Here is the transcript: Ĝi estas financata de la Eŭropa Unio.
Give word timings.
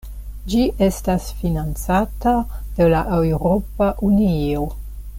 Ĝi 0.53 0.61
estas 0.85 1.27
financata 1.41 2.35
de 2.81 2.89
la 2.95 3.05
Eŭropa 3.21 3.95
Unio. 4.11 4.69